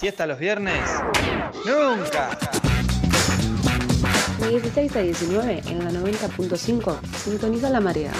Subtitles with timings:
[0.00, 0.80] ¿Siesta los viernes?
[1.66, 2.30] ¡Nunca!
[4.40, 8.10] De 16 a 19 en la 90.5 sintoniza la marea.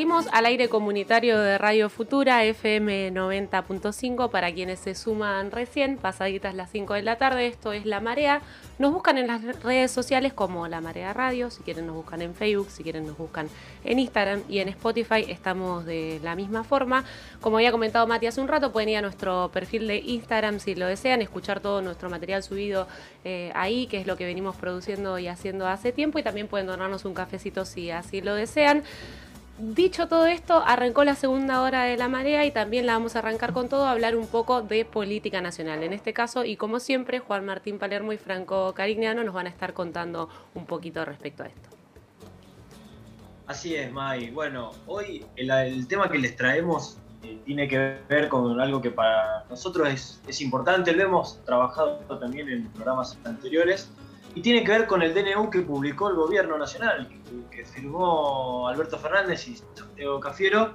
[0.00, 6.54] Seguimos al aire comunitario de Radio Futura, FM 90.5, para quienes se suman recién, pasaditas
[6.54, 8.40] las 5 de la tarde, esto es La Marea.
[8.78, 12.34] Nos buscan en las redes sociales como La Marea Radio, si quieren nos buscan en
[12.34, 13.50] Facebook, si quieren nos buscan
[13.84, 17.04] en Instagram y en Spotify, estamos de la misma forma.
[17.42, 20.76] Como había comentado Mati hace un rato, pueden ir a nuestro perfil de Instagram si
[20.76, 22.88] lo desean, escuchar todo nuestro material subido
[23.26, 26.66] eh, ahí, que es lo que venimos produciendo y haciendo hace tiempo, y también pueden
[26.66, 28.82] donarnos un cafecito si así lo desean.
[29.62, 33.18] Dicho todo esto, arrancó la segunda hora de la marea y también la vamos a
[33.18, 35.82] arrancar con todo, a hablar un poco de política nacional.
[35.82, 39.50] En este caso, y como siempre, Juan Martín Palermo y Franco Carignano nos van a
[39.50, 41.68] estar contando un poquito respecto a esto.
[43.48, 44.30] Así es, May.
[44.30, 49.44] Bueno, hoy el, tema que les traemos eh, tiene que ver con algo que para
[49.50, 53.90] nosotros es, es importante, lo hemos trabajado también en programas anteriores,
[54.34, 57.08] y tiene que ver con el DNU que publicó el gobierno nacional,
[57.50, 60.72] que, firmó Alberto Fernández y Santiago Cafiero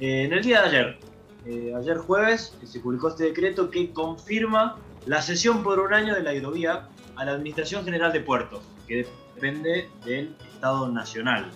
[0.00, 0.98] eh, en el día de ayer.
[1.46, 6.22] Eh, ayer jueves se publicó este decreto que confirma la cesión por un año de
[6.22, 11.50] la hidrovía a la Administración General de Puertos, que depende del Estado Nacional.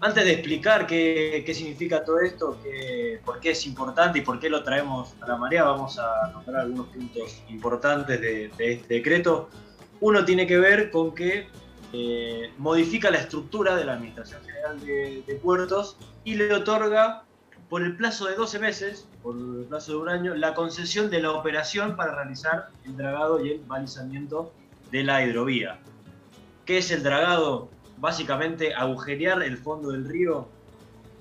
[0.00, 2.58] Antes de explicar qué, significa todo esto,
[3.24, 6.62] por qué es importante y por qué lo traemos a la marea, vamos a nombrar
[6.62, 9.48] algunos puntos importantes de este decreto.
[10.04, 11.48] Uno tiene que ver con que
[11.94, 17.24] eh, modifica la estructura de la Administración General de, Puertos y le otorga
[17.70, 21.22] por el plazo de 12 meses, por el plazo de un año, la concesión de
[21.22, 24.52] la operación para realizar el dragado y el balizamiento
[24.90, 25.78] de la hidrovía.
[26.66, 27.70] ¿Qué es el dragado?
[27.96, 30.46] Básicamente agujerear el fondo del río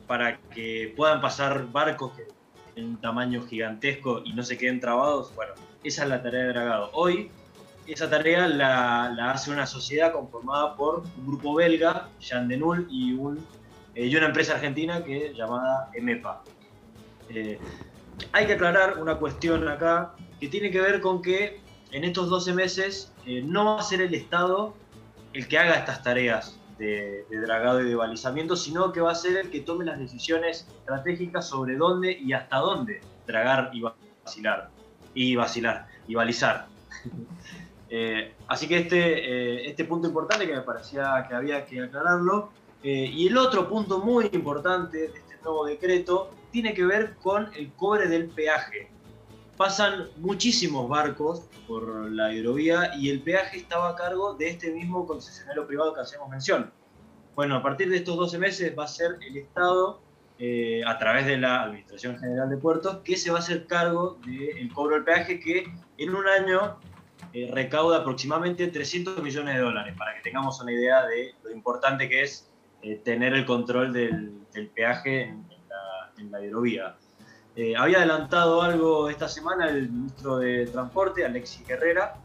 [0.07, 2.27] para que puedan pasar barcos que
[2.75, 5.33] en un tamaño gigantesco y no se queden trabados.
[5.35, 5.53] Bueno,
[5.85, 6.89] esa es la tarea de dragado.
[6.91, 7.31] Hoy
[7.87, 13.45] esa tarea la, hace una sociedad conformada por un grupo belga, Jean Denul, y, un,
[13.95, 16.43] eh, una empresa argentina que llamada EMEPA.
[17.29, 17.59] Eh,
[18.31, 21.61] hay que aclarar una cuestión acá que tiene que ver con que
[21.91, 24.73] en estos 12 meses eh, no va a ser el Estado
[25.33, 29.15] el que haga estas tareas de, de, dragado y de balizamiento, sino que va a
[29.15, 34.69] ser el que tome las decisiones estratégicas sobre dónde y hasta dónde dragar y vacilar.
[35.15, 36.67] Y vacilar, y balizar.
[37.95, 42.49] Eh, así que este, eh, este punto importante que me parecía que había que aclararlo.
[42.81, 47.51] Eh, y el otro punto muy importante de este nuevo decreto tiene que ver con
[47.55, 48.89] el cobre del peaje.
[49.57, 55.05] Pasan muchísimos barcos por la hidrovía y el peaje estaba a cargo de este mismo
[55.05, 56.71] concesionario privado que hacemos mención.
[57.35, 60.01] Bueno, a partir de estos 12 meses va a ser el Estado,
[60.87, 64.73] a través de la Administración General de Puertos, que se va a hacer cargo del
[64.73, 66.79] cobro del peaje que en un año
[67.31, 72.09] eh, recauda aproximadamente 300 millones de dólares, para que tengamos una idea de lo importante
[72.09, 72.49] que es
[72.81, 74.45] eh, tener el control del,
[74.75, 75.23] peaje
[76.17, 76.95] en, la, hidrovía.
[77.55, 82.15] Eh, había adelantado algo esta semana el ministro de Transporte, Alexis Herrera,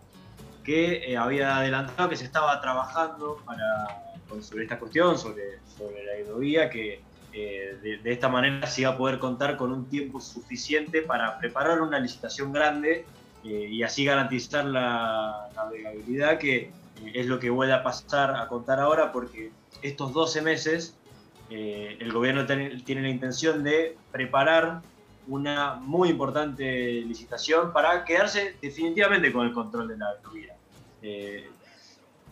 [0.64, 6.68] que había adelantado que se estaba trabajando para, sobre esta cuestión, sobre, sobre la hidrovía,
[6.68, 11.38] que de, de, esta manera se iba a poder contar con un tiempo suficiente para
[11.38, 13.06] preparar una licitación grande
[13.44, 16.72] eh, y así garantizar la navegabilidad, que eh,
[17.14, 20.94] es lo que voy a pasar a contar ahora, porque estos 12 meses
[21.50, 24.82] eh, el gobierno tiene la intención de preparar
[25.28, 26.64] una muy importante
[27.02, 30.54] licitación para quedarse definitivamente con el control de la autovía.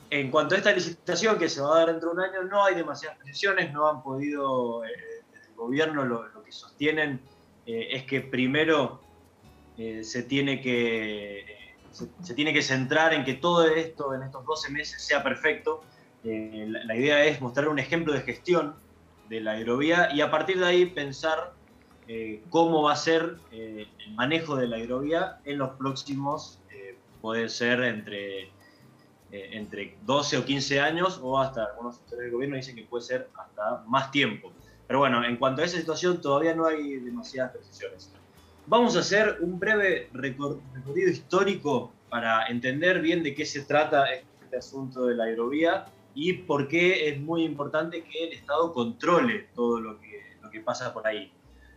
[0.09, 2.65] en cuanto a esta licitación que se va a dar dentro de un año, no
[2.65, 7.21] hay demasiadas precisiones, no han podido, desde el gobierno lo, lo que sostienen
[7.67, 9.01] es que primero
[9.79, 14.71] eh, se, tiene que, se, tiene que centrar en que todo esto en estos 12
[14.71, 15.83] meses sea perfecto.
[16.25, 18.75] Eh, la, idea es mostrar un ejemplo de gestión
[19.29, 21.53] de la hidrovía y a partir de ahí pensar
[22.09, 26.61] eh, cómo va a ser el manejo de la hidrovía en los próximos,
[27.21, 28.51] puede ser entre,
[29.33, 33.29] entre 12 o 15 años o hasta algunos sectores del gobierno dicen que puede ser
[33.37, 34.53] hasta más tiempo.
[34.87, 38.13] Pero bueno, en cuanto a esa situación todavía no hay demasiadas precisiones.
[38.69, 44.57] Vamos a hacer un breve recorrido histórico para entender bien de qué se trata este
[44.57, 45.85] asunto de la hidrovía
[46.17, 50.17] y por qué es muy importante que el Estado controle todo lo que,
[50.65, 51.31] pasa por ahí.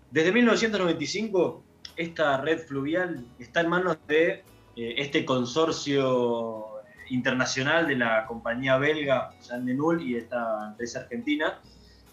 [0.10, 1.62] Desde 1995,
[1.98, 4.42] esta red fluvial está en manos de
[4.78, 6.66] eh, este consorcio
[7.10, 11.60] internacional de la compañía belga Jean de Null y esta empresa argentina.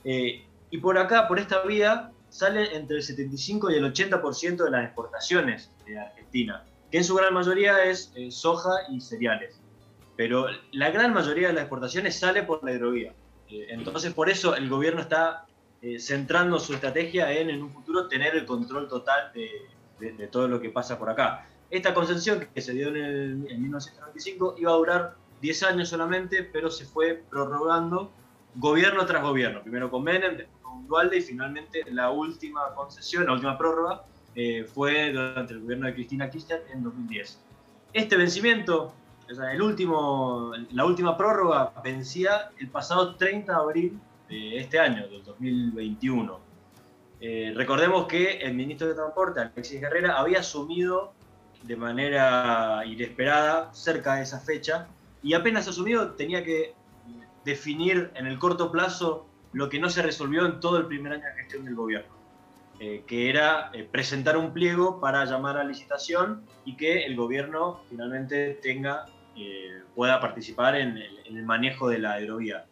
[0.03, 4.71] Eh, y por acá, por esta vía, sale entre el 75 y el 80% de
[4.71, 9.61] las exportaciones de Argentina, que en su gran mayoría es eh, soja y cereales.
[10.17, 13.15] Pero la gran mayoría de las exportaciones sale por la hidrovía.
[13.49, 15.47] Eh, entonces, por eso el gobierno está
[15.99, 19.49] centrando su estrategia en, en un futuro, tener el control total de,
[19.99, 21.47] de todo lo que pasa por acá.
[21.71, 26.71] Esta concesión que se dio en, el, 1995 iba a durar 10 años solamente, pero
[26.71, 28.11] se fue prorrogando
[28.55, 29.63] gobierno tras gobierno.
[29.63, 30.56] Primero con Menem, después
[30.87, 34.05] Dualde y finalmente la última concesión, la última prórroga,
[34.35, 37.41] eh, fue durante el gobierno de Cristina Kirchner en 2010.
[37.93, 38.93] Este vencimiento,
[39.29, 45.25] el último, la última prórroga vencía el pasado 30 de abril de este año, del
[45.25, 46.39] 2021.
[47.21, 51.15] Eh, recordemos que el ministro de Transporte, Alexis Guerrera, había asumido
[51.63, 54.87] de manera inesperada cerca de esa fecha
[55.23, 56.75] y apenas asumido tenía que
[57.45, 61.25] definir en el corto plazo lo que no se resolvió en todo el primer año
[61.25, 62.15] de gestión del gobierno,
[62.79, 67.81] eh, que era eh, presentar un pliego para llamar a licitación y que el gobierno
[67.89, 72.67] finalmente tenga, eh, pueda participar en el, manejo de la aerovía.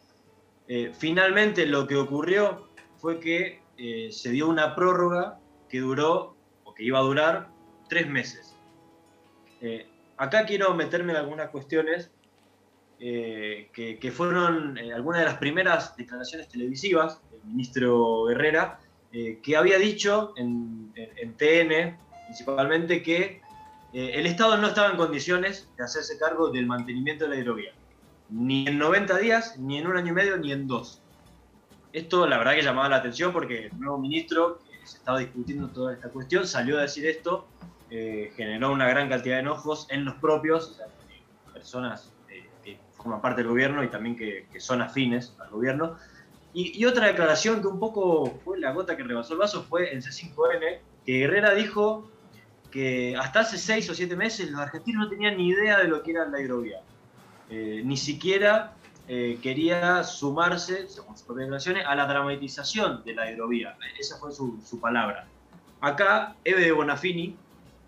[0.98, 3.62] finalmente lo que ocurrió fue que
[4.10, 5.38] se dio una prórroga
[5.70, 7.48] que duró, o que iba a durar,
[7.88, 8.56] tres meses.
[10.18, 12.10] Acá quiero meterme en algunas cuestiones
[13.00, 18.80] eh, que, fueron eh, algunas de las primeras declaraciones televisivas del ministro Herrera,
[19.12, 20.92] que había dicho en,
[21.38, 21.96] TN
[22.26, 23.40] principalmente que
[23.92, 27.70] el Estado no estaba en condiciones de hacerse cargo del mantenimiento de la hidrovía,
[28.28, 31.00] ni en 90 días, ni en un año y medio, ni en dos.
[31.92, 35.68] Esto la verdad que llamaba la atención porque el nuevo ministro, que se estaba discutiendo
[35.68, 37.46] toda esta cuestión, salió a decir esto
[37.96, 40.80] eh, generó una gran cantidad de enojos en los propios,
[41.52, 42.13] personas eh, que
[43.04, 45.96] forman parte del gobierno y también que, son afines al gobierno.
[46.52, 50.00] Y, otra declaración que un poco fue la gota que rebasó el vaso fue en
[50.00, 52.10] C5N, que Herrera dijo
[52.70, 56.02] que hasta hace seis o siete meses los argentinos no tenían ni idea de lo
[56.02, 56.80] que era la hidrovía.
[57.50, 58.74] Eh, ni siquiera
[59.06, 63.76] quería sumarse, según sus propias declaraciones, a la dramatización de la hidrovía.
[64.00, 65.26] Esa fue su, su palabra.
[65.82, 67.36] Acá, Eve de Bonafini,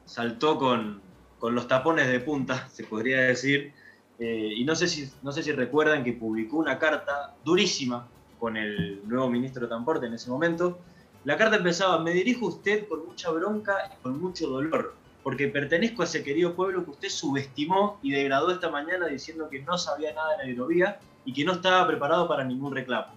[0.06, 1.02] saltó con,
[1.42, 3.72] los tapones de punta, se podría decir,
[4.18, 8.08] eh, y no sé, si, no sé si recuerdan que publicó una carta durísima
[8.38, 10.78] con el nuevo ministro de Transporte en ese momento.
[11.24, 15.48] La carta empezaba, me dirijo a usted con mucha bronca y con mucho dolor, porque
[15.48, 19.76] pertenezco a ese querido pueblo que usted subestimó y degradó esta mañana diciendo que no
[19.76, 23.08] sabía nada de la hidrovía y que no estaba preparado para ningún reclamo.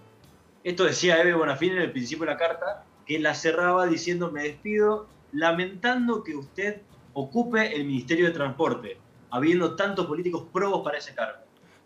[0.64, 4.42] Esto decía Eve Bonafini en el principio de la carta, que la cerraba diciendo me
[4.42, 6.82] despido lamentando que usted
[7.12, 8.98] ocupe el Ministerio de Transporte,
[9.30, 11.38] habiendo tantos políticos probos para ese cargo.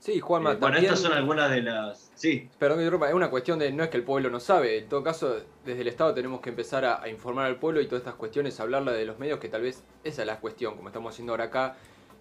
[0.05, 2.12] Sí, Juanma, eh, Bueno, estas son algunas de las...
[2.14, 2.50] Sí.
[2.58, 3.73] Perdón, es una cuestión de...
[3.73, 6.50] No es que el pueblo no sabe, en todo caso, desde el Estado tenemos que
[6.50, 9.62] empezar a, informar al pueblo y todas estas cuestiones, hablarla de los medios, que tal
[9.62, 11.76] vez esa es la cuestión, como estamos haciendo ahora acá,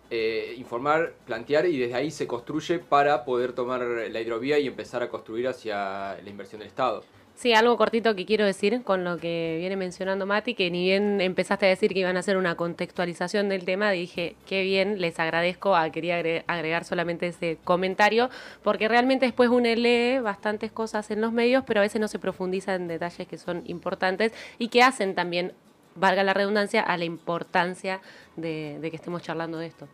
[0.10, 5.04] eh, informar, plantear y desde ahí se construye para poder tomar la hidrovía y empezar
[5.04, 7.04] a construir hacia la inversión del Estado.
[7.36, 11.20] Sí, algo cortito que quiero decir con lo que viene mencionando Mati, que ni bien
[11.20, 15.20] empezaste a decir que iban a hacer una contextualización del tema, dije, qué bien, les
[15.20, 18.30] agradezco, a, quería agregar solamente ese comentario,
[18.62, 22.20] porque realmente después uno lee bastantes cosas en los medios, pero a veces no se
[22.20, 25.54] profundiza en detalles que son importantes y que hacen también,
[25.96, 28.00] valga la redundancia, a la importancia
[28.36, 29.88] de, que estemos charlando de esto.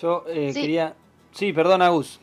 [0.00, 0.94] Yo eh, quería...
[1.32, 2.18] Sí, perdón, Agus.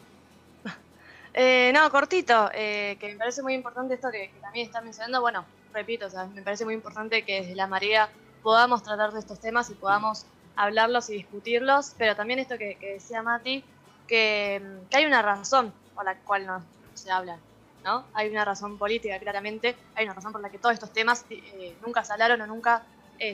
[1.34, 5.20] Eh, no, cortito, eh, que me parece muy importante esto que, también está mencionando.
[5.22, 8.10] Bueno, repito, o me parece muy importante que desde la marea
[8.44, 13.24] podamos tratar de estos temas y podamos hablarlos y discutirlos, pero también esto que, decía
[13.24, 13.64] Mati,
[14.08, 14.62] que,
[14.92, 16.62] hay una razón por la cual no
[16.94, 17.40] se habla,
[17.84, 18.06] ¿no?
[18.14, 21.76] Hay una razón política, claramente, hay una razón por la que todos estos temas eh,
[21.84, 22.84] nunca se hablaron o nunca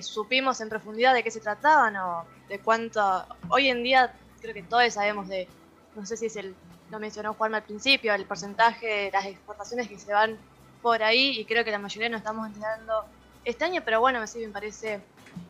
[0.02, 3.26] supimos en profundidad de qué se trataban o de cuánto...
[3.50, 5.48] Hoy en día creo que todos sabemos de,
[5.96, 6.56] no sé si es el
[6.92, 10.38] lo mencionó Juan al principio, el porcentaje de las exportaciones que se van
[10.82, 13.06] por ahí y creo que la mayoría no estamos enterando
[13.44, 15.02] este año, pero bueno, sí me parece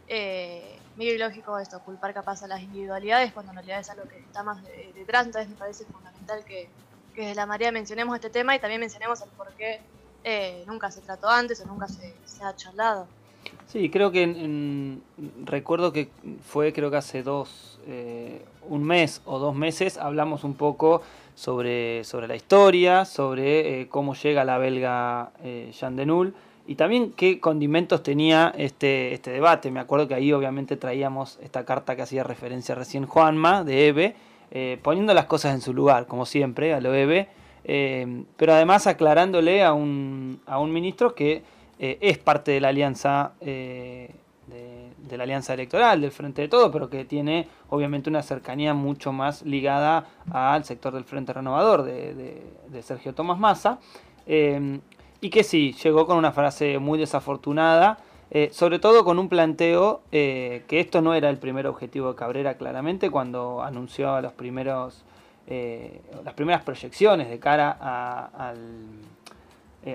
[0.08, 4.19] eh, medio ilógico esto, culpar capaz a las individualidades cuando en realidad es algo que
[4.19, 4.62] está más
[4.96, 6.69] detrás, entonces me parece fundamental que,
[7.13, 9.79] que desde la María mencionemos este tema y también mencionemos el por qué
[10.24, 13.08] eh, nunca se trató antes o nunca se, ha charlado.
[13.67, 15.00] Sí, creo que
[15.46, 16.10] recuerdo que
[16.43, 21.01] fue creo que hace dos, eh, un mes o dos meses hablamos un poco
[21.39, 26.34] sobre, sobre la historia, sobre eh, cómo llega la belga eh, Jean Denul
[26.67, 29.72] y también qué condimentos tenía este, este debate.
[29.72, 34.15] Me acuerdo que ahí obviamente traíamos esta carta que hacía referencia recién Juanma de Eve,
[34.51, 37.29] eh, poniendo las cosas en su lugar, como siempre, a lo EVE,
[37.63, 41.43] eh, pero además aclarándole a un, a un ministro que
[41.79, 44.10] es parte de la alianza de,
[45.12, 49.44] la alianza electoral, del Frente de Todo, pero que tiene obviamente una cercanía mucho más
[49.44, 53.79] ligada al sector del Frente Renovador de, de Sergio Tomás Massa.
[54.25, 57.98] y que sí, llegó con una frase muy desafortunada,
[58.32, 62.15] eh, sobre todo con un planteo eh, que esto no era el primer objetivo de
[62.15, 65.03] Cabrera claramente cuando anunció los primeros,
[65.48, 68.53] eh, las primeras proyecciones de cara a,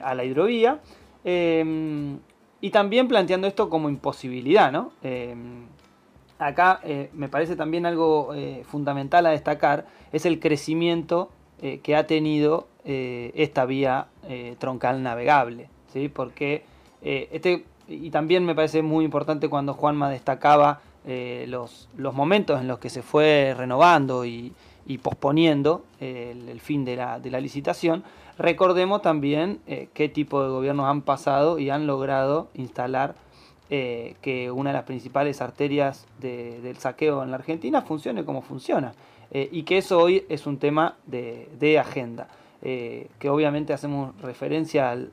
[0.02, 0.80] a la hidrovía
[2.64, 4.72] y también planteando esto como imposibilidad.
[4.72, 4.92] ¿no?
[6.38, 6.80] acá
[7.12, 11.30] me parece también algo fundamental a destacar es el crecimiento
[11.82, 14.06] que ha tenido esta vía
[14.58, 16.08] troncal navegable, ¿sí?
[16.08, 16.64] porque
[17.02, 22.68] este y también me parece muy importante cuando Juanma destacaba eh, los, los, momentos en
[22.68, 24.52] los que se fue renovando y,
[25.02, 28.04] posponiendo eh, el, fin de la, de la, licitación,
[28.38, 33.16] recordemos también eh, qué tipo de gobiernos han pasado y han logrado instalar
[33.70, 38.94] que una de las principales arterias del saqueo en la Argentina funcione como funciona.
[39.32, 42.28] y que eso hoy es un tema de, de agenda.
[42.66, 45.10] Eh, que obviamente hacemos referencia al,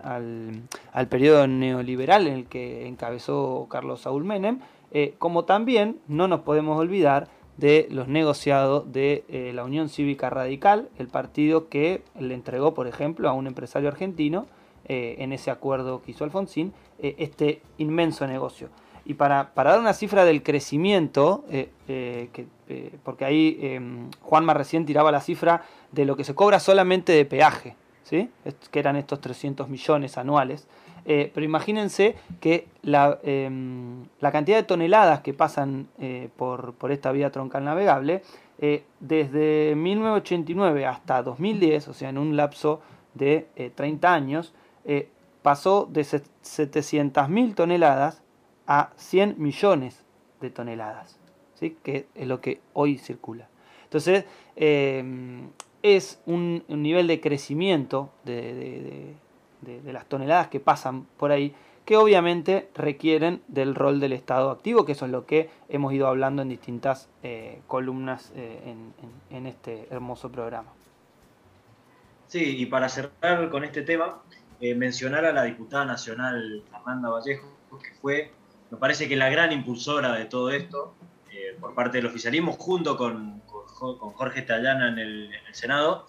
[0.94, 4.60] al, periodo neoliberal en el que encabezó Carlos Saúl Menem,
[4.94, 10.30] eh, como también no nos podemos olvidar de los negociados de eh, la Unión Cívica
[10.30, 14.48] Radical, el partido que le entregó, por ejemplo, a un empresario argentino,
[14.94, 18.68] en ese acuerdo que hizo Alfonsín, este inmenso negocio.
[19.06, 22.50] Y para, para, dar una cifra del crecimiento, que,
[23.02, 23.80] porque ahí
[24.20, 28.30] Juanma recién tiraba la cifra de lo que se cobra solamente de peaje, ¿sí?
[28.70, 30.68] que eran estos 300 millones anuales.
[31.06, 36.92] Eh, pero imagínense que la, em, la, cantidad de toneladas que pasan eh, por, por,
[36.92, 38.22] esta vía troncal navegable,
[38.60, 42.82] eh, desde 1989 hasta 2010, o sea, en un lapso
[43.16, 44.54] de 30 años,
[45.42, 48.22] pasó de 700.000 toneladas
[48.68, 50.06] a 100 millones
[50.40, 51.20] de toneladas,
[51.56, 51.78] ¿sí?
[51.84, 53.50] que es lo que hoy circula.
[53.84, 55.50] Entonces, em,
[55.84, 59.16] es un, nivel de crecimiento de,
[59.86, 61.54] las toneladas que pasan por ahí,
[61.86, 66.08] que obviamente requieren del rol del Estado activo, que eso es lo que hemos ido
[66.08, 68.76] hablando en distintas eh, columnas eh,
[69.30, 70.70] en, este hermoso programa.
[72.28, 74.22] Sí, y para cerrar con este tema,
[74.62, 77.48] eh, mencionar a la diputada nacional Fernanda Vallejo,
[77.82, 78.32] que fue,
[78.70, 80.94] me parece que la gran impulsora de todo esto,
[81.60, 83.42] por parte del oficialismo, junto con,
[83.82, 86.08] con Jorge Tallana en el, Senado,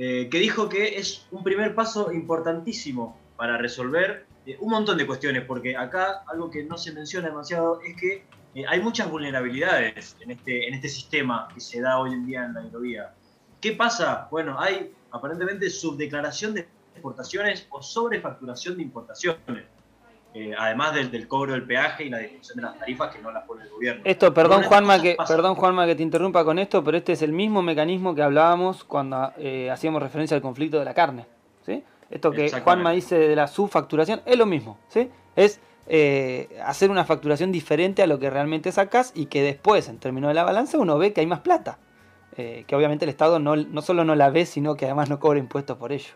[0.00, 5.04] eh, que dijo que es un primer paso importantísimo para resolver eh, un montón de
[5.04, 8.24] cuestiones, porque acá algo que no se menciona demasiado es que
[8.54, 12.44] eh, hay muchas vulnerabilidades en este, en este sistema que se da hoy en día
[12.44, 13.12] en la hidrovía.
[13.60, 14.28] ¿Qué pasa?
[14.30, 19.64] Bueno, hay aparentemente subdeclaración de exportaciones o sobrefacturación de importaciones.
[20.40, 23.44] Eh, además del, cobro del peaje y la definición de las tarifas que no las
[23.44, 24.02] pone el gobierno.
[24.04, 27.32] Esto, perdón Juanma, que, perdón Juanma que te interrumpa con esto, pero este es el
[27.32, 31.26] mismo mecanismo que hablábamos cuando eh, hacíamos referencia al conflicto de la carne.
[31.66, 31.82] ¿sí?
[32.08, 34.78] Esto que Juanma dice de la subfacturación es lo mismo.
[34.86, 35.10] ¿sí?
[35.34, 39.98] Es eh, hacer una facturación diferente a lo que realmente sacas y que después, en
[39.98, 41.80] términos de la balanza, uno ve que hay más plata.
[42.36, 45.40] que obviamente el Estado no, no solo no la ve, sino que además no cobra
[45.40, 46.14] impuestos por ello.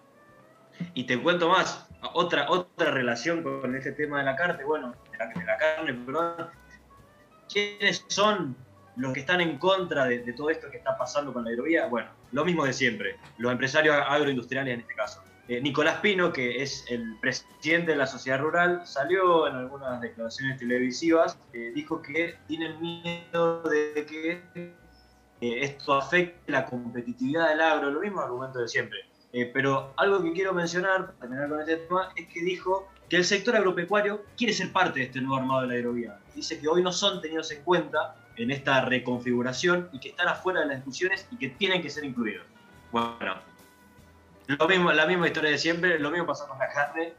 [0.95, 5.45] Y te cuento más, otra, otra relación con este tema de la carne, bueno, de
[5.45, 6.49] la, carne, perdón.
[7.53, 8.57] ¿Quiénes son
[8.97, 11.87] los que están en contra de, todo esto que está pasando con la hidrovía?
[11.87, 15.23] Bueno, lo mismo de siempre, los empresarios agroindustriales en este caso.
[15.49, 20.59] Eh, Nicolás Pino, que es el presidente de la sociedad rural, salió en algunas declaraciones
[20.59, 27.91] televisivas, eh, dijo que tienen miedo de que eh, esto afecte la competitividad del agro,
[27.91, 29.01] lo mismo argumento de siempre.
[29.33, 33.17] Eh, pero algo que quiero mencionar, para terminar con este tema, es que dijo que
[33.17, 36.19] el sector agropecuario quiere ser parte de este nuevo armado de la hidrovía.
[36.35, 40.61] Dice que hoy no son tenidos en cuenta en esta reconfiguración y que están afuera
[40.61, 42.47] de las discusiones y que tienen que ser incluidos.
[42.91, 43.37] Bueno,
[44.47, 47.15] lo mismo, la misma historia de siempre, lo mismo pasa con la carne.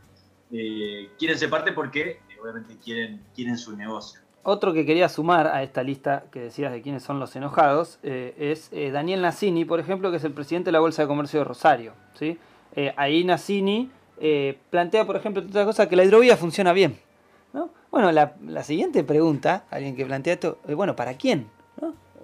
[0.51, 4.22] Eh, quieren ser parte porque eh, obviamente quieren, quieren su negocio.
[4.45, 8.35] Otro que quería sumar a esta lista que decías de quiénes son los enojados eh,
[8.37, 11.39] es eh, Daniel Nassini, por ejemplo, que es el presidente de la Bolsa de Comercio
[11.39, 11.93] de Rosario.
[12.19, 12.37] ¿sí?
[12.75, 13.89] Eh, ahí Nassini
[14.69, 16.97] plantea, por ejemplo, otra cosa, que la hidrovía funciona bien.
[17.53, 17.69] ¿no?
[17.89, 21.47] Bueno, la, siguiente pregunta, alguien que plantea esto, bueno, ¿para quién?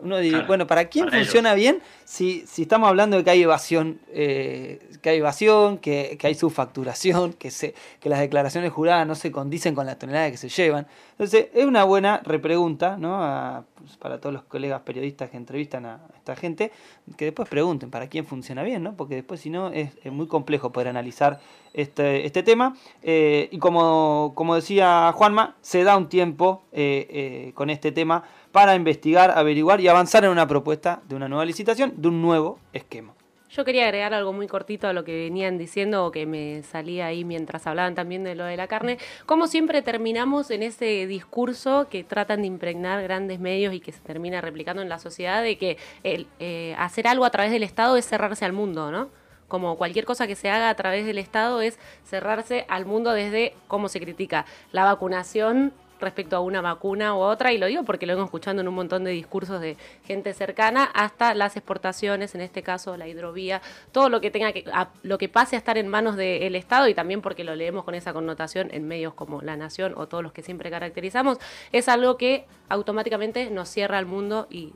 [0.01, 3.29] Uno diría, Claro, bueno, ¿para quién para funciona bien si, si estamos hablando de que
[3.29, 8.71] hay evasión, eh, que hay evasión, que, que hay subfacturación, que, se, que las declaraciones
[8.71, 10.87] juradas no se condicen con las toneladas que se llevan?
[11.11, 13.23] Entonces, es una buena repregunta, ¿no?
[13.23, 16.71] A- pues, para todos los colegas periodistas que entrevistan a esta gente,
[17.17, 18.95] que después pregunten para quién funciona bien, ¿no?
[18.95, 21.39] Porque después, si no, es, es muy complejo poder analizar
[21.73, 22.75] este, este tema.
[23.03, 28.75] Eh, y como, como decía Juanma, se da un tiempo eh, con este tema para
[28.75, 33.13] investigar, averiguar y avanzar en una propuesta de una nueva licitación, de un nuevo esquema.
[33.51, 37.07] Yo quería agregar algo muy cortito a lo que venían diciendo o que me salía
[37.07, 38.99] ahí mientras hablaban también de lo de la carne.
[39.25, 44.01] Como siempre terminamos en ese discurso que tratan de impregnar grandes medios y que se
[44.01, 48.05] termina replicando en la sociedad de que eh, hacer algo a través del Estado es
[48.05, 49.09] cerrarse al mundo, ¿no?
[49.47, 53.55] Como cualquier cosa que se haga a través del Estado es cerrarse al mundo desde
[53.67, 58.05] cómo se critica la vacunación respecto a una vacuna u otra, y lo digo porque
[58.05, 62.41] lo vengo escuchando en un montón de discursos de gente cercana, hasta las exportaciones, en
[62.41, 65.77] este caso la hidrovía, todo lo que tenga que, a- lo que pase a estar
[65.77, 69.41] en manos del Estado, y también porque lo leemos con esa connotación en medios como
[69.41, 71.37] La Nación o todos los que siempre caracterizamos,
[71.71, 74.73] es algo que automáticamente nos cierra al mundo y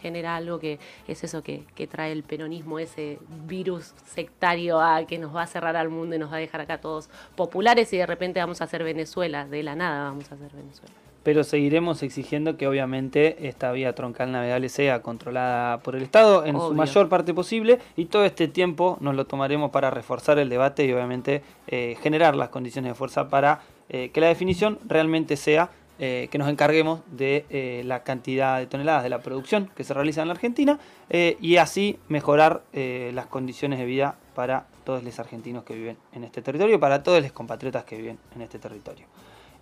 [0.00, 5.18] genera algo que es eso que, que trae el peronismo, ese virus sectario a que
[5.18, 7.98] nos va a cerrar al mundo y nos va a dejar acá todos populares y
[7.98, 10.94] de repente vamos a hacer Venezuela, de la nada vamos a hacer Venezuela.
[11.22, 16.58] Pero seguiremos exigiendo que obviamente esta vía troncal navegable sea controlada por el Estado en
[16.58, 20.86] su mayor parte posible y todo este tiempo nos lo tomaremos para reforzar el debate
[20.86, 25.70] y obviamente eh, generar las condiciones de fuerza para eh, que la definición realmente sea
[25.98, 29.94] eh, que nos encarguemos de eh, la cantidad de toneladas de la producción que se
[29.94, 30.78] realiza en la Argentina
[31.10, 36.24] eh, y así mejorar las condiciones de vida para todos los argentinos que viven en
[36.24, 39.06] este territorio para todos los compatriotas que viven en este territorio.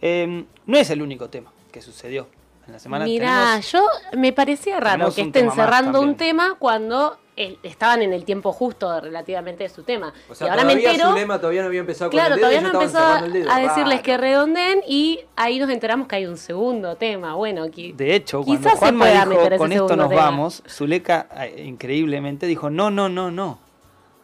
[0.01, 2.29] Eh, no es el único tema que sucedió
[2.67, 3.05] en la semana.
[3.05, 3.87] Mira, Tenemos- yo
[4.19, 8.99] me parecía raro que estén cerrando un tema cuando eh, estaban en el tiempo justo
[8.99, 10.15] relativamente de su tema.
[10.31, 12.41] O sea, y ahora me todavía entero, Zulema todavía no había empezado con claro, el
[12.41, 13.51] dedo y todavía no empezó el dedo.
[13.53, 17.35] a decirles que redondeen y ahí nos enteramos que hay un segundo tema.
[17.35, 20.23] Bueno, que De hecho, cuando Quizás se Juanma dijo, con esto nos tema".
[20.23, 23.59] vamos, Zuleika eh, increíblemente dijo, no, no, no, no.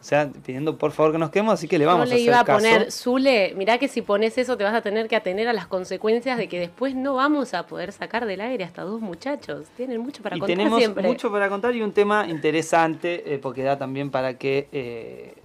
[0.03, 2.15] O sea, pidiendo por favor que nos quedemos, así que le vamos yo a le
[2.15, 2.59] hacer iba a caso.
[2.59, 5.65] poner, Zule, mirá que si pones eso te vas a tener que atener a las
[5.65, 9.67] consecuencias de que después no vamos a poder sacar del aire hasta dos muchachos.
[9.77, 11.07] Tienen mucho para y contar tenemos siempre.
[11.07, 15.35] mucho para contar y un tema interesante eh, porque da también para que eh,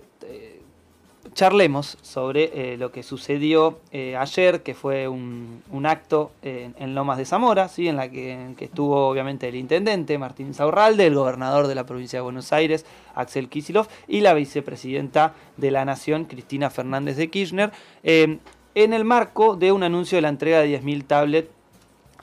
[1.39, 6.97] charlemos sobre eh, lo que sucedió eh, ayer, que fue un, un acto en, en
[6.97, 7.87] Lomas de Zamora, ¿sí?
[7.87, 12.23] en la que, estuvo obviamente el intendente Martín Saurralde, el gobernador de la provincia de
[12.25, 17.71] Buenos Aires, Axel Kicillof, y la vicepresidenta de la Nación, Cristina Fernández de Kirchner,
[18.03, 18.39] eh,
[18.75, 21.51] en el marco de un anuncio de la entrega de 10.000 tablets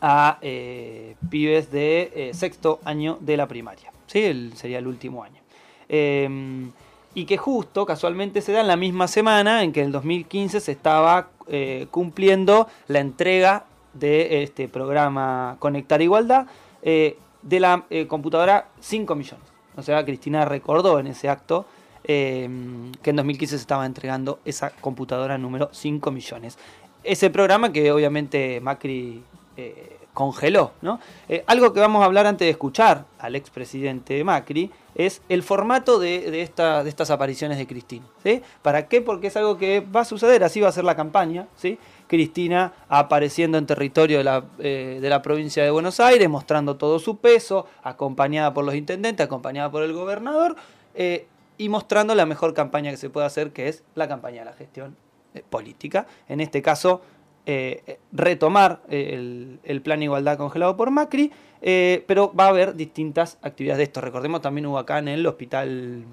[0.01, 3.93] a eh, pibes de eh, sexto año de la primaria.
[4.07, 4.23] ¿sí?
[4.23, 5.39] El- sería el último año.
[7.15, 10.59] Y que justo, casualmente, se da en la misma semana en que en el 2015
[10.59, 16.47] se estaba eh, cumpliendo la entrega de este programa Conectar Igualdad
[16.83, 19.45] eh, de la eh, computadora 5 millones.
[19.77, 21.65] O sea, Cristina recordó en ese acto
[22.03, 26.55] que en 2015 se estaba entregando esa computadora número 5 millones.
[27.03, 29.23] Ese programa que obviamente Macri
[30.15, 30.99] congeló, ¿no?
[31.29, 35.99] Eh, algo que vamos a hablar antes de escuchar al expresidente Macri es el formato
[35.99, 38.05] de, de esta- de estas apariciones de Cristina.
[38.23, 38.41] ¿sí?
[38.63, 39.01] ¿Para qué?
[39.01, 41.47] Porque es algo que va a suceder, así va a ser la campaña.
[41.57, 41.77] ¿sí?
[42.07, 47.67] Cristina apareciendo en territorio de la, eh, provincia de Buenos Aires, mostrando todo su peso,
[47.83, 50.55] acompañada por los intendentes, acompañada por el gobernador,
[50.95, 54.45] eh, y mostrando la mejor campaña que se puede hacer, que es la campaña de
[54.45, 54.95] la gestión
[55.49, 56.07] política.
[56.29, 57.01] En este caso,
[57.45, 61.31] eh, retomar eh, el, el plan igualdad congelado por Macri,
[61.61, 64.01] eh, pero va a haber distintas actividades de esto.
[64.01, 66.03] Recordemos, también hubo acá en el hospital,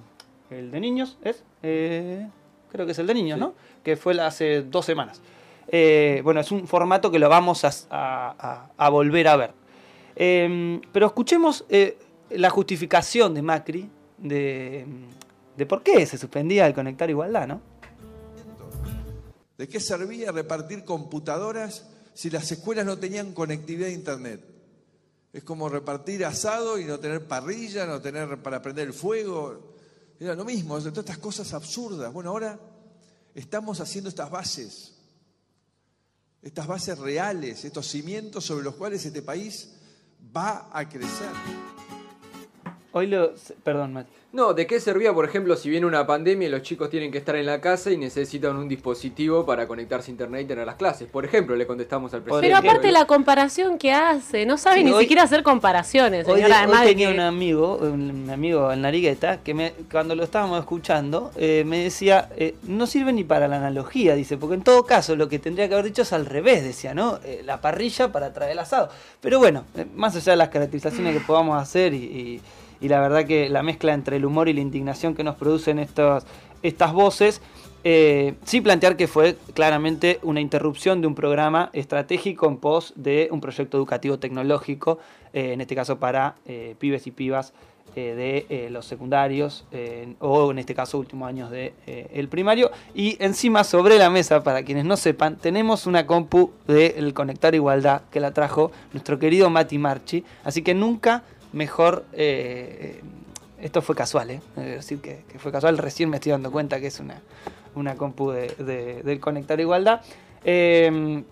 [0.50, 1.42] el de niños, ¿es?
[1.62, 2.26] Eh,
[2.70, 3.40] creo que es el de niños, Sí.
[3.40, 3.54] ¿no?
[3.82, 5.20] Que fue hace dos semanas.
[6.22, 9.52] Bueno, es un formato que lo vamos a, a- a- a volver a ver.
[10.16, 11.64] Eh, pero escuchemos
[12.30, 14.86] la justificación de Macri de,
[15.56, 17.60] de por qué se suspendía el conectar igualdad, ¿no?
[19.58, 21.84] ¿De qué servía repartir computadoras
[22.14, 24.44] si las escuelas no tenían conectividad a Internet?
[25.32, 29.74] Es como repartir asado y no tener parrilla, no tener para prender el fuego.
[30.20, 32.12] Era lo mismo, todas estas cosas absurdas.
[32.12, 32.58] Bueno, ahora
[33.34, 34.92] estamos haciendo estas bases,
[36.42, 39.70] estas bases reales, estos cimientos sobre los cuales este país
[40.36, 41.71] va a crecer.
[42.92, 43.32] Hoy lo.
[43.64, 44.10] Perdón, Mati.
[44.32, 47.18] No, ¿de qué servía, por ejemplo, si viene una pandemia y los chicos tienen que
[47.18, 50.76] estar en la casa y necesitan un dispositivo para conectarse a internet y tener las
[50.76, 51.06] clases?
[51.06, 52.68] Por ejemplo, le contestamos al Por Pero presidente.
[52.68, 56.46] aparte la comparación que hace, no sabe Sí, ni hoy- siquiera hacer comparaciones, Hoy, señora.
[56.56, 60.24] hoy además de tenía que- un amigo, un amigo en Narigueta, que me, cuando lo
[60.24, 64.62] estábamos escuchando, eh, me decía, eh, no sirve ni para la analogía, dice, porque en
[64.62, 67.18] todo caso lo que tendría que haber dicho es al revés, decía, ¿no?
[67.24, 68.88] Eh, la parrilla para traer el asado.
[69.20, 72.40] Pero bueno, eh, más allá de las caracterizaciones que podamos hacer y, y-
[72.82, 75.78] y la verdad que la mezcla entre el humor y la indignación que nos producen
[75.78, 76.24] estos,
[76.62, 77.40] estas voces,
[77.84, 83.28] eh, sí plantear que fue claramente una interrupción de un programa estratégico en pos de
[83.30, 84.98] un proyecto educativo tecnológico,
[85.32, 87.52] eh, en este caso para eh, pibes y pibas
[87.94, 89.66] eh, de los secundarios
[90.18, 92.70] o en este caso últimos años del de, el primario.
[92.94, 98.02] Y encima sobre la mesa, para quienes no sepan, tenemos una compu del Conectar Igualdad
[98.10, 102.04] que la trajo nuestro querido Mati Marchi, así que nunca mejor...
[102.12, 103.00] eh,
[103.60, 104.40] esto fue casual, ¿eh?
[104.56, 105.78] Es decir, que, fue casual.
[105.78, 107.22] Recién me estoy dando cuenta que es una,
[107.76, 110.00] una compu de, de- del Conectar Igualdad.
[110.44, 111.22] Eh,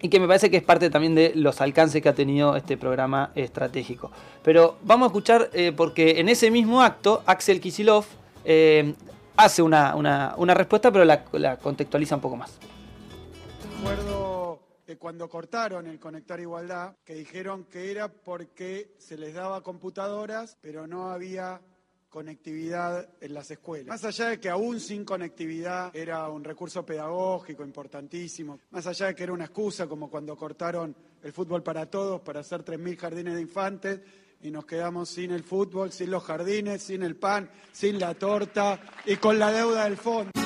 [0.00, 2.76] y que me parece que es parte también de los alcances que ha tenido este
[2.76, 4.10] programa estratégico.
[4.42, 8.04] Pero vamos a escuchar, porque en ese mismo acto, Axel Kisilov
[8.44, 8.94] eh,
[9.36, 11.24] hace una, una- respuesta, pero la,
[11.56, 12.58] contextualiza un poco más.
[14.86, 20.56] De cuando cortaron el Conectar Igualdad, que dijeron que era porque se les daba computadoras,
[20.60, 21.60] pero no había
[22.14, 23.88] conectividad en las escuelas.
[23.88, 29.14] Más allá de que aún sin conectividad era un recurso pedagógico importantísimo, más allá de
[29.16, 30.94] que era una excusa como cuando cortaron
[31.24, 34.00] el fútbol para todos para hacer 3.000 jardines de infantes
[34.42, 38.78] y nos quedamos sin el fútbol, sin los jardines, sin el pan, sin la torta
[39.06, 40.43] y con la deuda del fondo.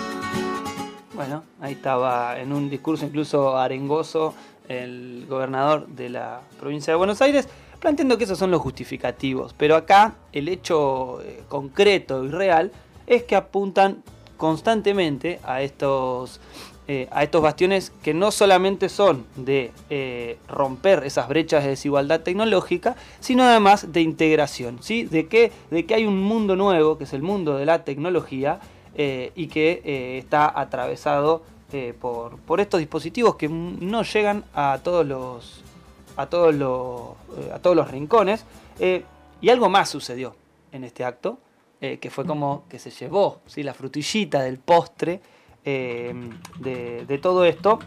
[1.19, 4.35] Bueno, ahí estaba en un discurso incluso arengoso
[4.69, 7.49] el gobernador de la provincia de Buenos Aires,
[7.81, 9.53] planteando que esos son los justificativos.
[9.59, 12.71] Pero acá el hecho eh, concreto y real
[13.09, 14.05] es que apuntan
[14.37, 16.41] constantemente a estos,
[16.87, 22.21] eh, a estos bastiones que no solamente son de eh, romper esas brechas de desigualdad
[22.21, 25.03] tecnológica, sino además de integración, ¿sí?
[25.03, 28.61] de, que, de que hay un mundo nuevo, que es el mundo de la tecnología,
[28.95, 34.81] eh, y que eh, está atravesado eh, por, por estos dispositivos que no llegan a
[34.83, 35.63] todos los
[36.17, 37.11] a todos los
[37.53, 38.45] a todos los rincones
[38.81, 40.35] y algo más sucedió
[40.73, 41.39] en este acto
[41.79, 43.63] que fue como que se llevó ¿sí?
[43.63, 45.21] la frutillita del postre
[45.63, 47.79] de, de todo esto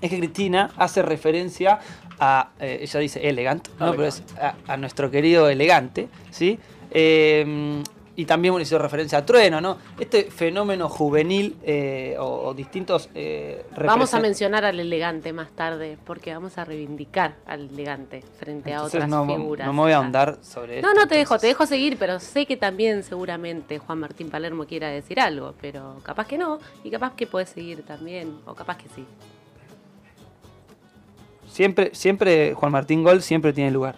[0.00, 1.80] es que Cristina hace referencia
[2.18, 3.92] a, eh, ella dice elegant, ¿no?
[3.92, 6.58] pero es a, a nuestro querido elegante, ¿sí?
[6.90, 7.82] Eh,
[8.20, 9.78] y también bueno, hizo referencia a Trueno, ¿no?
[9.98, 13.08] Este fenómeno juvenil eh, o, o distintos...
[13.14, 18.74] eh, Vamos a mencionar al elegante más tarde, porque vamos a reivindicar al elegante frente
[18.74, 19.66] a otras no, figuras.
[19.66, 21.00] no me voy a ahondar sobre No, esto.
[21.00, 24.88] no te dejo, te dejo seguir, pero sé que también seguramente Juan Martín Palermo quiera
[24.88, 28.88] decir algo, pero capaz que no, y capaz que puedes seguir también, o capaz que
[28.94, 29.06] sí.
[31.50, 33.96] Siempre, siempre Juan Martín Gol siempre tiene lugar.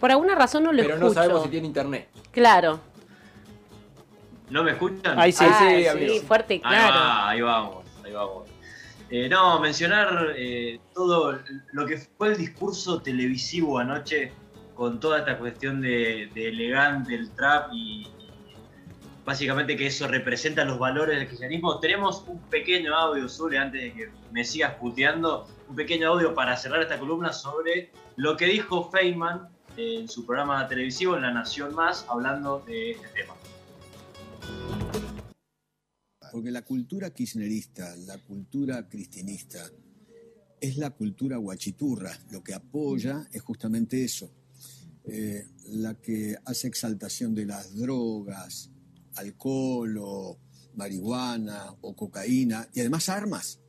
[0.00, 1.08] Por alguna razón no lo Pero escucho.
[1.08, 2.08] no sabemos si tiene internet.
[2.30, 2.80] Claro.
[4.50, 5.18] ¿No me escuchan?
[5.18, 5.44] Ahí sí.
[5.48, 6.14] Ah, sí, sí, amigo.
[6.26, 6.94] fuerte y Ahí claro.
[6.94, 8.48] va, ahí vamos, ahí vamos.
[9.10, 11.38] Eh, no, mencionar eh, todo
[11.72, 14.32] lo que fue el discurso televisivo anoche
[14.74, 18.12] con toda esta cuestión de, de elegante, el trap y, y
[19.24, 21.78] básicamente que eso representa los valores del cristianismo.
[21.80, 26.56] Tenemos un pequeño audio, Zule, antes de que me sigas puteando, un pequeño audio para
[26.56, 31.74] cerrar esta columna sobre lo que dijo Feynman en su programa televisivo en La Nación
[31.74, 33.34] Más, hablando de este tema.
[36.32, 39.70] Porque la cultura kirchnerista, la cultura cristinista,
[40.60, 42.10] es la cultura guachiturra.
[42.30, 44.30] Lo que apoya es justamente eso.
[45.04, 48.70] Eh, la que hace exaltación de las drogas,
[49.14, 50.38] alcohol o
[50.74, 53.60] marihuana o cocaína y además armas.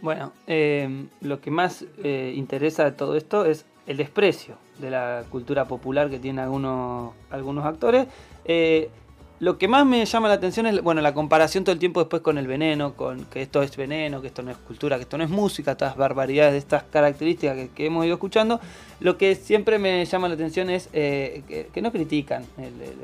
[0.00, 5.24] Bueno, eh, lo que más eh, interesa de todo esto es el desprecio de la
[5.30, 8.06] cultura popular que tienen algunos, algunos actores.
[8.44, 8.90] Eh,
[9.38, 12.22] lo que más me llama la atención es bueno, la comparación todo el tiempo después
[12.22, 15.18] con el veneno, con que esto es veneno, que esto no es cultura, que esto
[15.18, 18.60] no es música, todas barbaridades de estas características que, que hemos ido escuchando.
[18.98, 22.46] Lo que siempre me llama la atención es eh, que, que no critican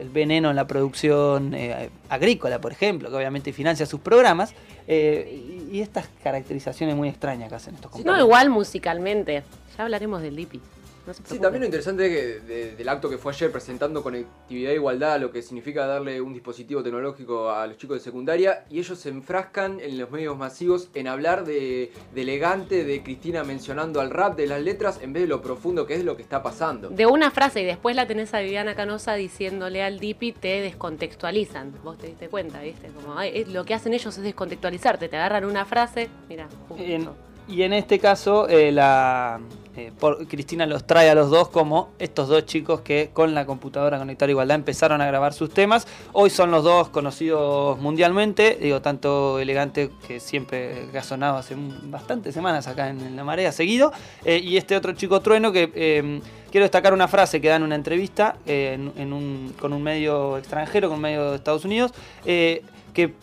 [0.00, 4.54] el, veneno en la producción eh, agrícola, por ejemplo, que obviamente financia sus programas,
[4.88, 8.24] eh, y, y estas caracterizaciones muy extrañas que hacen estos No, compañeros.
[8.24, 9.42] igual musicalmente.
[9.76, 10.60] Ya hablaremos del Dipi.
[11.04, 14.76] No Sí, también lo interesante que- de- del acto que fue ayer presentando conectividad e
[14.76, 19.00] igualdad, lo que significa darle un dispositivo tecnológico a los chicos de secundaria, y ellos
[19.00, 24.10] se enfrascan en los medios masivos en hablar de, de elegante, de Cristina mencionando al
[24.10, 26.88] rap, de las letras, en vez de lo profundo que es lo que está pasando.
[26.88, 31.72] De una frase y después la tenés a Viviana Canosa diciéndole al Dipi, te descontextualizan.
[31.82, 32.86] Vos te diste cuenta, ¿viste?
[32.88, 35.08] Como, ay, es- lo que hacen ellos es descontextualizarte.
[35.08, 36.46] Te agarran una frase, mira,
[36.78, 37.08] En-
[37.52, 39.38] y en este caso, eh, la,
[39.76, 39.90] eh,
[40.28, 44.28] Cristina los trae a los dos como estos dos chicos que con la computadora Conectar
[44.28, 45.86] Igualdad empezaron a grabar sus temas.
[46.12, 52.34] Hoy son los dos conocidos mundialmente, digo, tanto elegante que siempre ha sonado hace bastantes
[52.34, 53.92] semanas acá en, La Marea seguido,
[54.24, 57.62] eh, y este otro chico trueno que eh, quiero destacar una frase que da en
[57.62, 61.92] una entrevista en- un- con un medio extranjero, con un medio de Estados Unidos,
[62.24, 63.14] que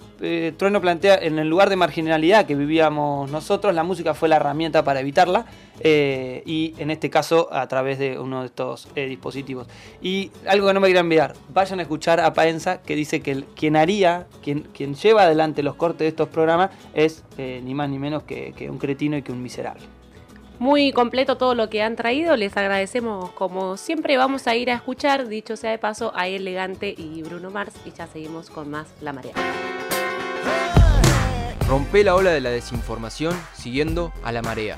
[0.58, 4.84] Trueno plantea en el lugar de marginalidad que vivíamos nosotros, la música fue la herramienta
[4.84, 5.46] para evitarla
[5.82, 9.68] eh, y en este caso a través de uno de estos eh, dispositivos.
[10.02, 13.32] Y algo que no me quieran enviar, vayan a escuchar a Paenza que dice que
[13.32, 17.74] el- quien haría, quien, quien lleva adelante los cortes de estos programas es eh, ni
[17.76, 19.84] más ni menos que, que un cretino y que un miserable.
[20.60, 24.18] Muy completo todo lo que han traído, les agradecemos como siempre.
[24.18, 27.92] Vamos a ir a escuchar, dicho sea de paso, a Elegante y Bruno Mars y
[27.92, 29.36] ya seguimos con más La Marea.
[31.68, 34.78] Rompe la ola de la desinformación siguiendo a la marea.